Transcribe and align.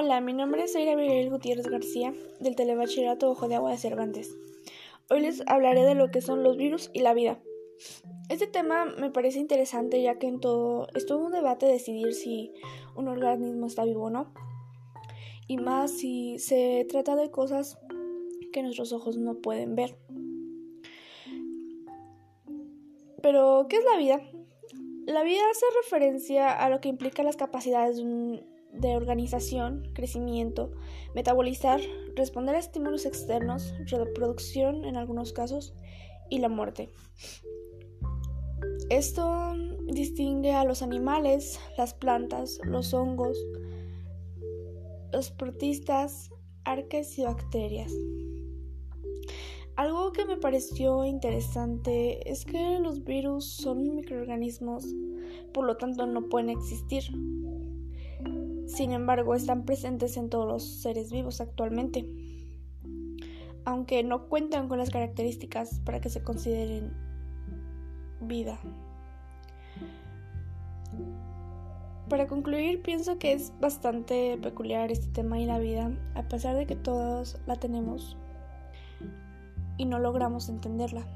Hola, 0.00 0.20
mi 0.20 0.32
nombre 0.32 0.62
es 0.62 0.76
Aira 0.76 0.94
Miguel 0.94 1.28
Gutiérrez 1.28 1.66
García, 1.66 2.14
del 2.38 2.54
Telebachillerato 2.54 3.28
Ojo 3.32 3.48
de 3.48 3.56
Agua 3.56 3.72
de 3.72 3.78
Cervantes. 3.78 4.32
Hoy 5.10 5.22
les 5.22 5.42
hablaré 5.48 5.82
de 5.82 5.96
lo 5.96 6.12
que 6.12 6.20
son 6.20 6.44
los 6.44 6.56
virus 6.56 6.88
y 6.92 7.00
la 7.00 7.14
vida. 7.14 7.40
Este 8.28 8.46
tema 8.46 8.84
me 8.84 9.10
parece 9.10 9.40
interesante 9.40 10.00
ya 10.00 10.16
que 10.16 10.28
en 10.28 10.38
todo 10.38 10.86
es 10.94 11.04
todo 11.04 11.26
un 11.26 11.32
debate 11.32 11.66
decidir 11.66 12.14
si 12.14 12.52
un 12.94 13.08
organismo 13.08 13.66
está 13.66 13.84
vivo 13.84 14.04
o 14.04 14.10
no. 14.10 14.32
Y 15.48 15.56
más 15.56 15.90
si 15.90 16.38
se 16.38 16.86
trata 16.88 17.16
de 17.16 17.32
cosas 17.32 17.76
que 18.52 18.62
nuestros 18.62 18.92
ojos 18.92 19.16
no 19.16 19.38
pueden 19.38 19.74
ver. 19.74 19.98
Pero, 23.20 23.66
¿qué 23.68 23.78
es 23.78 23.84
la 23.84 23.98
vida? 23.98 24.22
La 25.06 25.24
vida 25.24 25.40
hace 25.50 25.66
referencia 25.82 26.52
a 26.52 26.70
lo 26.70 26.80
que 26.80 26.88
implica 26.88 27.24
las 27.24 27.36
capacidades 27.36 27.96
de 27.96 28.02
un 28.04 28.57
de 28.72 28.96
organización, 28.96 29.90
crecimiento, 29.94 30.72
metabolizar, 31.14 31.80
responder 32.14 32.54
a 32.54 32.58
estímulos 32.58 33.06
externos, 33.06 33.74
reproducción 33.86 34.84
en 34.84 34.96
algunos 34.96 35.32
casos 35.32 35.74
y 36.30 36.38
la 36.38 36.48
muerte. 36.48 36.90
Esto 38.90 39.54
distingue 39.86 40.52
a 40.52 40.64
los 40.64 40.82
animales, 40.82 41.60
las 41.76 41.94
plantas, 41.94 42.58
los 42.64 42.94
hongos, 42.94 43.38
los 45.12 45.30
protistas, 45.30 46.30
arques 46.64 47.18
y 47.18 47.24
bacterias. 47.24 47.92
Algo 49.76 50.10
que 50.12 50.24
me 50.24 50.36
pareció 50.36 51.04
interesante 51.04 52.28
es 52.28 52.44
que 52.44 52.80
los 52.80 53.04
virus 53.04 53.44
son 53.44 53.94
microorganismos, 53.94 54.84
por 55.52 55.66
lo 55.66 55.76
tanto 55.76 56.06
no 56.06 56.28
pueden 56.28 56.50
existir. 56.50 57.04
Sin 58.68 58.92
embargo, 58.92 59.34
están 59.34 59.64
presentes 59.64 60.18
en 60.18 60.28
todos 60.28 60.46
los 60.46 60.62
seres 60.62 61.10
vivos 61.10 61.40
actualmente, 61.40 62.06
aunque 63.64 64.04
no 64.04 64.28
cuentan 64.28 64.68
con 64.68 64.76
las 64.78 64.90
características 64.90 65.80
para 65.86 66.00
que 66.00 66.10
se 66.10 66.22
consideren 66.22 66.92
vida. 68.20 68.58
Para 72.10 72.26
concluir, 72.26 72.82
pienso 72.82 73.18
que 73.18 73.32
es 73.32 73.52
bastante 73.58 74.38
peculiar 74.42 74.92
este 74.92 75.08
tema 75.08 75.40
y 75.40 75.46
la 75.46 75.58
vida, 75.58 75.90
a 76.14 76.28
pesar 76.28 76.54
de 76.54 76.66
que 76.66 76.76
todos 76.76 77.40
la 77.46 77.56
tenemos 77.56 78.18
y 79.78 79.86
no 79.86 79.98
logramos 79.98 80.50
entenderla. 80.50 81.06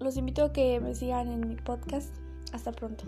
Los 0.00 0.16
invito 0.16 0.44
a 0.44 0.52
que 0.54 0.80
me 0.80 0.94
sigan 0.94 1.28
en 1.28 1.48
mi 1.48 1.56
podcast. 1.56 2.14
Hasta 2.52 2.72
pronto. 2.72 3.04